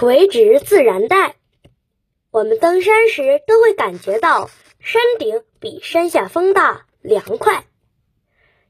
[0.00, 1.34] 垂直自然带，
[2.30, 7.64] 我们登山时都会感觉到山顶比山下风大、凉快。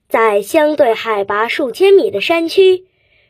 [0.08, 2.86] 在相对海拔数千米的山区，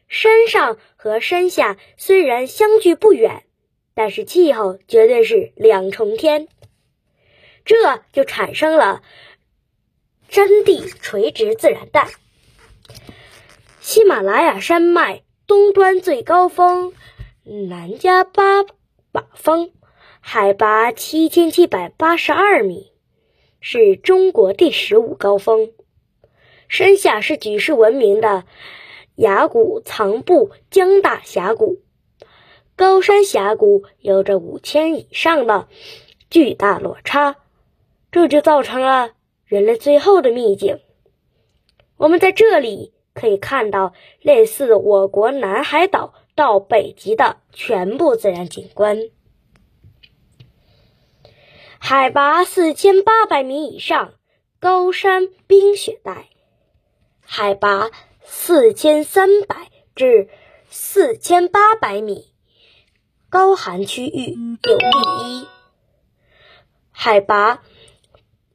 [0.07, 3.43] 山上和山下虽然相距不远，
[3.95, 6.47] 但是气候绝对是两重天。
[7.65, 9.03] 这就产生了
[10.29, 12.07] 山地垂直自然带。
[13.81, 16.93] 喜马拉雅山脉东端最高峰。
[17.51, 18.61] 南迦巴
[19.13, 19.73] 瓦峰，
[20.21, 22.93] 海拔七千七百八十二米，
[23.59, 25.73] 是中国第十五高峰。
[26.69, 28.45] 山下是举世闻名的
[29.15, 31.81] 崖谷藏布江大峡谷，
[32.77, 35.69] 高山峡谷有着五千以上的
[36.29, 37.37] 巨大落差，
[38.13, 39.13] 这就造成了
[39.47, 40.81] 人类最后的秘境。
[41.97, 46.13] 我们在这里可以看到类似我国南海岛。
[46.39, 49.11] 到北极的全部自然景观，
[51.81, 54.15] 海拔四千八百米以上
[54.61, 56.29] 高山冰雪带，
[57.23, 57.91] 海拔
[58.23, 60.29] 四千三百至
[60.71, 62.33] 四千八百米
[63.29, 65.49] 高寒区域有第一，
[66.93, 67.65] 海拔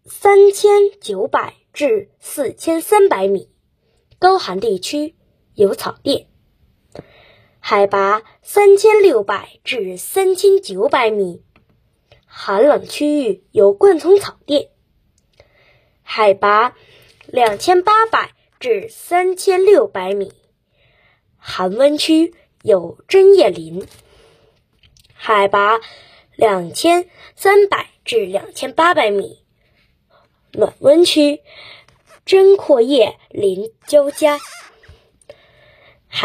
[0.06, 0.72] 三千
[1.02, 3.50] 九百至四千三百米
[4.20, 5.18] 高寒地区
[5.54, 6.33] 有草甸。
[7.66, 11.42] 海拔三千六百至三千九百米，
[12.26, 14.68] 寒冷区域有灌丛草甸；
[16.02, 16.76] 海拔
[17.26, 20.34] 两千八百至三千六百米，
[21.38, 23.88] 寒温区有针叶林；
[25.14, 25.80] 海拔
[26.36, 29.42] 两千三百至两千八百米，
[30.52, 31.42] 暖温区
[32.26, 34.38] 针阔叶林交加。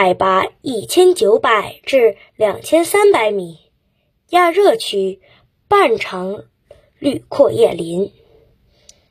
[0.01, 3.59] 海拔一千九百至两千三百米，
[4.31, 5.21] 亚热区
[5.67, 6.45] 半长
[7.01, 8.13] 绿阔叶林；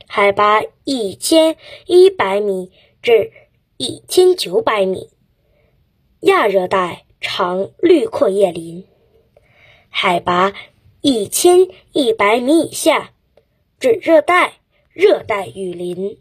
[0.06, 3.32] 海拔一千一百米至
[3.76, 5.10] 一千九百米，
[6.20, 8.84] 亚热带长绿阔叶林；
[9.90, 10.54] 海拔
[11.02, 13.12] 一千一百米以下，
[13.78, 14.54] 至热带
[14.94, 16.18] 热带雨林。